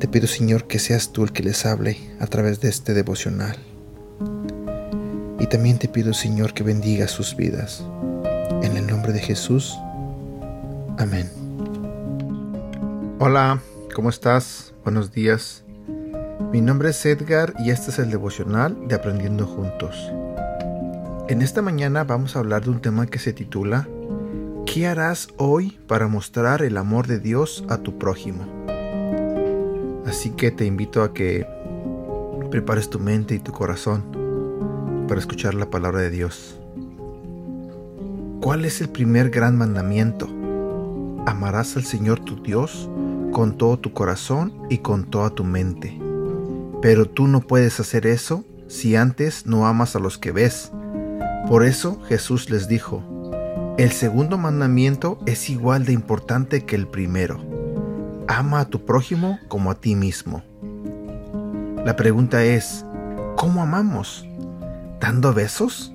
Te 0.00 0.08
pido, 0.08 0.26
Señor, 0.26 0.64
que 0.64 0.78
seas 0.78 1.12
tú 1.12 1.24
el 1.24 1.32
que 1.32 1.42
les 1.42 1.66
hable 1.66 1.98
a 2.20 2.26
través 2.26 2.62
de 2.62 2.70
este 2.70 2.94
devocional. 2.94 3.58
Y 5.38 5.46
también 5.46 5.78
te 5.78 5.88
pido, 5.88 6.14
Señor, 6.14 6.54
que 6.54 6.62
bendiga 6.62 7.06
sus 7.06 7.36
vidas. 7.36 7.84
En 8.62 8.78
el 8.78 8.86
nombre 8.86 9.12
de 9.12 9.20
Jesús. 9.20 9.76
Amén. 10.98 11.30
Hola, 13.18 13.60
¿cómo 13.94 14.08
estás? 14.08 14.72
Buenos 14.84 15.12
días. 15.12 15.64
Mi 16.50 16.62
nombre 16.62 16.90
es 16.90 17.04
Edgar 17.04 17.52
y 17.58 17.68
este 17.68 17.90
es 17.90 17.98
el 17.98 18.10
devocional 18.10 18.88
de 18.88 18.94
Aprendiendo 18.94 19.46
Juntos. 19.46 20.10
En 21.28 21.42
esta 21.42 21.60
mañana 21.60 22.04
vamos 22.04 22.36
a 22.36 22.38
hablar 22.38 22.64
de 22.64 22.70
un 22.70 22.80
tema 22.80 23.06
que 23.06 23.18
se 23.18 23.34
titula 23.34 23.86
¿Qué 24.64 24.86
harás 24.86 25.28
hoy 25.36 25.78
para 25.86 26.08
mostrar 26.08 26.62
el 26.62 26.78
amor 26.78 27.06
de 27.06 27.18
Dios 27.18 27.64
a 27.68 27.78
tu 27.78 27.98
prójimo? 27.98 28.59
Así 30.06 30.30
que 30.30 30.50
te 30.50 30.66
invito 30.66 31.02
a 31.02 31.12
que 31.12 31.46
prepares 32.50 32.90
tu 32.90 32.98
mente 32.98 33.34
y 33.34 33.38
tu 33.38 33.52
corazón 33.52 34.04
para 35.08 35.20
escuchar 35.20 35.54
la 35.54 35.70
palabra 35.70 36.00
de 36.00 36.10
Dios. 36.10 36.58
¿Cuál 38.40 38.64
es 38.64 38.80
el 38.80 38.88
primer 38.88 39.30
gran 39.30 39.56
mandamiento? 39.56 40.26
Amarás 41.26 41.76
al 41.76 41.84
Señor 41.84 42.20
tu 42.20 42.42
Dios 42.42 42.88
con 43.32 43.56
todo 43.56 43.78
tu 43.78 43.92
corazón 43.92 44.52
y 44.70 44.78
con 44.78 45.04
toda 45.04 45.30
tu 45.30 45.44
mente. 45.44 46.00
Pero 46.82 47.06
tú 47.06 47.26
no 47.28 47.40
puedes 47.40 47.78
hacer 47.78 48.06
eso 48.06 48.44
si 48.66 48.96
antes 48.96 49.46
no 49.46 49.66
amas 49.66 49.94
a 49.96 49.98
los 49.98 50.16
que 50.16 50.32
ves 50.32 50.72
por 51.50 51.64
eso 51.64 52.00
Jesús 52.08 52.48
les 52.48 52.68
dijo, 52.68 53.02
el 53.76 53.90
segundo 53.90 54.38
mandamiento 54.38 55.18
es 55.26 55.50
igual 55.50 55.84
de 55.84 55.92
importante 55.92 56.64
que 56.64 56.76
el 56.76 56.86
primero. 56.86 57.40
Ama 58.30 58.60
a 58.60 58.64
tu 58.66 58.84
prójimo 58.84 59.40
como 59.48 59.72
a 59.72 59.80
ti 59.80 59.96
mismo. 59.96 60.44
La 61.84 61.96
pregunta 61.96 62.44
es, 62.44 62.86
¿cómo 63.36 63.60
amamos? 63.60 64.24
¿Dando 65.00 65.34
besos? 65.34 65.92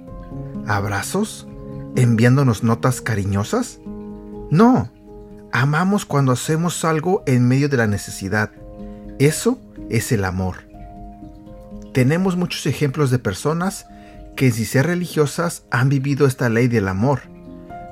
¿Abrazos? 0.68 1.48
¿Enviándonos 1.96 2.62
notas 2.62 3.00
cariñosas? 3.00 3.80
No, 4.52 4.92
amamos 5.54 6.04
cuando 6.04 6.34
hacemos 6.34 6.84
algo 6.84 7.24
en 7.26 7.48
medio 7.48 7.70
de 7.70 7.78
la 7.78 7.88
necesidad. 7.88 8.52
Eso 9.18 9.58
es 9.90 10.12
el 10.12 10.26
amor. 10.26 10.68
Tenemos 11.94 12.36
muchos 12.36 12.66
ejemplos 12.66 13.12
de 13.12 13.20
personas 13.20 13.86
que 14.36 14.52
si 14.52 14.66
ser 14.66 14.88
religiosas 14.88 15.64
han 15.72 15.88
vivido 15.88 16.28
esta 16.28 16.50
ley 16.50 16.68
del 16.68 16.90
amor, 16.90 17.22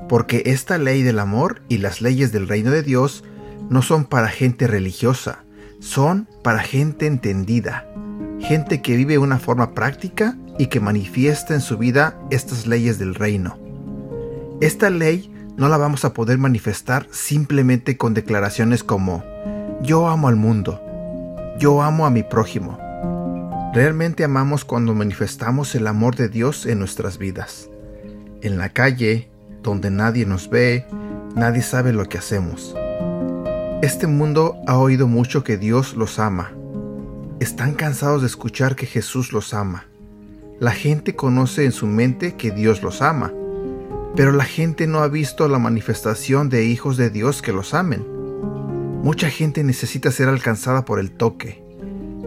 porque 0.10 0.44
esta 0.48 0.78
ley 0.78 1.02
del 1.02 1.20
amor 1.20 1.62
y 1.70 1.78
las 1.78 2.02
leyes 2.02 2.34
del 2.34 2.50
reino 2.50 2.72
de 2.72 2.84
Dios 2.84 3.24
no 3.70 3.82
son 3.82 4.06
para 4.06 4.28
gente 4.28 4.68
religiosa, 4.68 5.44
son 5.80 6.28
para 6.44 6.60
gente 6.60 7.08
entendida, 7.08 7.88
gente 8.40 8.82
que 8.82 8.96
vive 8.96 9.18
una 9.18 9.40
forma 9.40 9.74
práctica 9.74 10.38
y 10.58 10.68
que 10.68 10.80
manifiesta 10.80 11.54
en 11.54 11.62
su 11.62 11.78
vida 11.78 12.20
estas 12.30 12.68
leyes 12.68 13.00
del 13.00 13.16
reino. 13.16 13.58
Esta 14.62 14.90
ley 14.90 15.34
no 15.58 15.68
la 15.70 15.78
vamos 15.78 16.06
a 16.06 16.14
poder 16.14 16.38
manifestar 16.38 17.08
simplemente 17.12 17.98
con 17.98 18.14
declaraciones 18.14 18.84
como 18.84 19.24
yo 19.82 20.08
amo 20.08 20.28
al 20.28 20.36
mundo, 20.36 20.82
yo 21.60 21.82
amo 21.82 22.06
a 22.06 22.10
mi 22.10 22.24
prójimo, 22.24 22.80
Realmente 23.74 24.24
amamos 24.24 24.66
cuando 24.66 24.94
manifestamos 24.94 25.74
el 25.74 25.88
amor 25.88 26.16
de 26.16 26.30
Dios 26.30 26.68
en 26.68 26.78
nuestras 26.78 27.18
vidas. 27.18 27.72
En 28.44 28.60
la 28.60 28.70
calle, 28.70 29.32
donde 29.64 29.90
nadie 29.90 30.28
nos 30.28 30.48
ve, 30.48 30.86
nadie 31.36 31.64
sabe 31.64 31.92
lo 31.92 32.06
que 32.06 32.20
hacemos. 32.20 32.76
Este 33.84 34.08
mundo 34.08 34.56
ha 34.66 34.78
oído 34.78 35.10
mucho 35.10 35.44
que 35.44 35.58
Dios 35.58 35.96
los 35.98 36.18
ama. 36.18 36.54
Están 37.42 37.74
cansados 37.74 38.22
de 38.22 38.28
escuchar 38.28 38.78
que 38.78 38.86
Jesús 38.86 39.34
los 39.34 39.54
ama. 39.54 39.88
La 40.58 40.72
gente 40.72 41.18
conoce 41.18 41.66
en 41.66 41.74
su 41.74 41.86
mente 41.86 42.36
que 42.36 42.52
Dios 42.52 42.82
los 42.82 43.02
ama, 43.02 43.34
pero 44.16 44.32
la 44.32 44.46
gente 44.46 44.88
no 44.88 45.00
ha 45.00 45.10
visto 45.10 45.50
la 45.50 45.60
manifestación 45.60 46.48
de 46.48 46.64
hijos 46.64 46.96
de 46.96 47.10
Dios 47.10 47.42
que 47.42 47.52
los 47.52 47.74
amen. 47.74 48.06
Mucha 49.04 49.30
gente 49.30 49.66
necesita 49.66 50.12
ser 50.12 50.30
alcanzada 50.30 50.86
por 50.86 50.98
el 50.98 51.12
toque, 51.12 51.62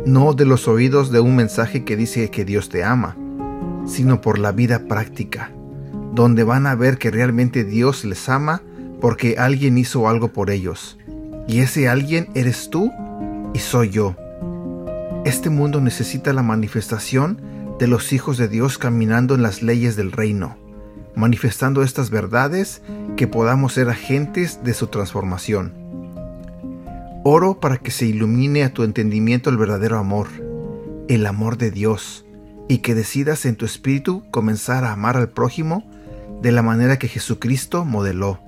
no 0.05 0.35
de 0.35 0.45
los 0.45 0.69
oídos 0.69 1.11
de 1.11 1.21
un 1.21 1.37
mensaje 1.37 1.85
que 1.85 1.97
dice 1.97 2.31
que 2.31 2.45
Dios 2.45 2.69
te 2.69 2.85
ama, 2.85 3.17
sino 3.87 4.21
por 4.21 4.39
la 4.39 4.53
vida 4.53 4.81
práctica, 4.89 5.51
donde 6.13 6.45
van 6.45 6.67
a 6.67 6.75
ver 6.75 6.99
que 6.99 7.11
realmente 7.11 7.65
Dios 7.65 8.05
les 8.05 8.29
ama 8.29 8.61
porque 9.01 9.37
alguien 9.39 9.79
hizo 9.79 10.07
algo 10.07 10.35
por 10.35 10.51
ellos. 10.51 10.99
Y 11.49 11.61
ese 11.61 11.89
alguien 11.89 12.29
eres 12.35 12.71
tú 12.71 12.93
y 13.55 13.59
soy 13.59 13.91
yo. 13.91 14.17
Este 15.25 15.51
mundo 15.51 15.81
necesita 15.81 16.33
la 16.33 16.43
manifestación 16.43 17.41
de 17.79 17.87
los 17.87 18.13
hijos 18.13 18.39
de 18.39 18.49
Dios 18.49 18.79
caminando 18.79 19.35
en 19.35 19.43
las 19.43 19.63
leyes 19.63 19.97
del 19.97 20.13
reino, 20.13 20.57
manifestando 21.15 21.83
estas 21.83 22.11
verdades 22.11 22.83
que 23.17 23.27
podamos 23.27 23.75
ser 23.75 23.89
agentes 23.89 24.63
de 24.65 24.75
su 24.75 24.87
transformación. 24.87 25.73
Oro 27.25 27.59
para 27.59 27.79
que 27.79 27.91
se 27.91 28.07
ilumine 28.07 28.63
a 28.63 28.73
tu 28.73 28.83
entendimiento 28.85 29.51
el 29.51 29.57
verdadero 29.57 29.99
amor, 29.99 30.29
el 31.09 31.27
amor 31.27 31.59
de 31.59 31.71
Dios, 31.71 32.25
y 32.69 32.79
que 32.79 32.95
decidas 32.95 33.47
en 33.47 33.57
tu 33.57 33.65
espíritu 33.65 34.25
comenzar 34.31 34.85
a 34.85 34.93
amar 34.93 35.17
al 35.17 35.29
prójimo 35.29 35.85
de 36.41 36.53
la 36.53 36.63
manera 36.63 36.99
que 36.99 37.09
Jesucristo 37.09 37.85
modeló. 37.85 38.39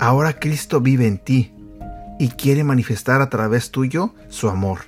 Ahora 0.00 0.38
Cristo 0.38 0.80
vive 0.80 1.06
en 1.06 1.18
ti 1.18 1.53
y 2.18 2.28
quiere 2.28 2.64
manifestar 2.64 3.20
a 3.20 3.30
través 3.30 3.70
tuyo 3.70 4.14
su 4.28 4.48
amor. 4.48 4.80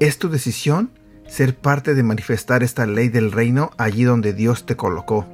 Es 0.00 0.18
tu 0.18 0.28
decisión 0.28 0.90
ser 1.26 1.56
parte 1.56 1.94
de 1.94 2.02
manifestar 2.02 2.62
esta 2.62 2.86
ley 2.86 3.08
del 3.08 3.32
reino 3.32 3.70
allí 3.78 4.04
donde 4.04 4.32
Dios 4.32 4.66
te 4.66 4.76
colocó. 4.76 5.26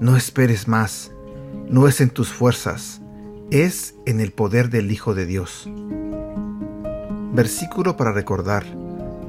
No 0.00 0.16
esperes 0.16 0.66
más, 0.66 1.12
no 1.68 1.86
es 1.86 2.00
en 2.00 2.10
tus 2.10 2.28
fuerzas, 2.30 3.00
es 3.50 3.94
en 4.06 4.20
el 4.20 4.32
poder 4.32 4.70
del 4.70 4.90
Hijo 4.90 5.14
de 5.14 5.26
Dios. 5.26 5.68
Versículo 7.32 7.96
para 7.96 8.12
recordar. 8.12 8.64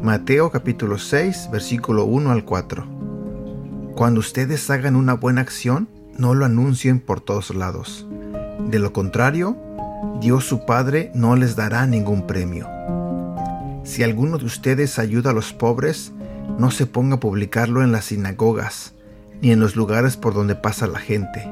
Mateo 0.02 0.50
capítulo 0.50 0.98
6, 0.98 1.50
versículo 1.52 2.06
1 2.06 2.32
al 2.32 2.44
4. 2.44 2.86
Cuando 3.96 4.20
ustedes 4.20 4.68
hagan 4.72 4.96
una 4.96 5.14
buena 5.14 5.42
acción, 5.42 5.88
no 6.18 6.34
lo 6.34 6.46
anuncien 6.46 7.00
por 7.00 7.22
todos 7.22 7.54
lados. 7.54 8.08
De 8.68 8.80
lo 8.80 8.94
contrario, 8.94 9.56
Dios 10.20 10.46
su 10.46 10.66
Padre 10.66 11.12
no 11.14 11.36
les 11.36 11.56
dará 11.56 11.86
ningún 11.88 12.28
premio. 12.28 12.68
Si 13.84 14.04
alguno 14.04 14.38
de 14.38 14.46
ustedes 14.46 15.00
ayuda 15.00 15.32
a 15.32 15.34
los 15.34 15.54
pobres, 15.54 16.12
no 16.58 16.72
se 16.72 16.86
ponga 16.86 17.16
a 17.16 17.20
publicarlo 17.20 17.84
en 17.84 17.92
las 17.92 18.06
sinagogas, 18.06 18.94
ni 19.42 19.52
en 19.52 19.60
los 19.60 19.76
lugares 19.76 20.18
por 20.18 20.34
donde 20.34 20.56
pasa 20.56 20.88
la 20.88 21.00
gente 21.00 21.52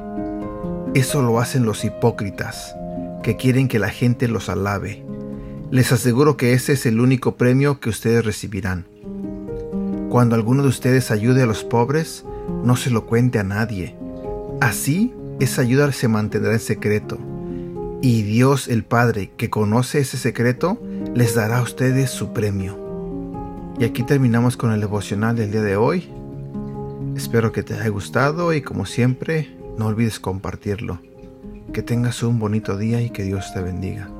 eso 0.94 1.22
lo 1.22 1.38
hacen 1.38 1.64
los 1.64 1.84
hipócritas, 1.84 2.74
que 3.22 3.36
quieren 3.36 3.68
que 3.68 3.78
la 3.78 3.90
gente 3.90 4.26
los 4.26 4.48
alabe. 4.48 5.04
Les 5.70 5.92
aseguro 5.92 6.36
que 6.36 6.52
ese 6.52 6.72
es 6.72 6.84
el 6.84 7.00
único 7.00 7.36
premio 7.36 7.78
que 7.78 7.90
ustedes 7.90 8.24
recibirán. 8.24 8.86
Cuando 10.08 10.34
alguno 10.34 10.64
de 10.64 10.68
ustedes 10.68 11.12
ayude 11.12 11.44
a 11.44 11.46
los 11.46 11.62
pobres, 11.62 12.24
no 12.64 12.74
se 12.74 12.90
lo 12.90 13.06
cuente 13.06 13.38
a 13.38 13.44
nadie. 13.44 13.94
Así, 14.60 15.14
esa 15.38 15.62
ayuda 15.62 15.92
se 15.92 16.08
mantendrá 16.08 16.54
en 16.54 16.58
secreto. 16.58 17.18
Y 18.02 18.22
Dios 18.22 18.68
el 18.68 18.82
Padre, 18.82 19.30
que 19.36 19.50
conoce 19.50 20.00
ese 20.00 20.16
secreto, 20.16 20.80
les 21.14 21.34
dará 21.34 21.58
a 21.58 21.62
ustedes 21.62 22.10
su 22.10 22.32
premio. 22.32 22.78
Y 23.78 23.84
aquí 23.84 24.02
terminamos 24.04 24.56
con 24.56 24.72
el 24.72 24.80
devocional 24.80 25.36
del 25.36 25.50
día 25.50 25.62
de 25.62 25.76
hoy. 25.76 26.08
Espero 27.14 27.52
que 27.52 27.62
te 27.62 27.74
haya 27.74 27.88
gustado 27.88 28.54
y 28.54 28.62
como 28.62 28.86
siempre, 28.86 29.54
no 29.76 29.86
olvides 29.86 30.18
compartirlo. 30.18 31.00
Que 31.74 31.82
tengas 31.82 32.22
un 32.22 32.38
bonito 32.38 32.78
día 32.78 33.02
y 33.02 33.10
que 33.10 33.22
Dios 33.22 33.52
te 33.52 33.60
bendiga. 33.60 34.10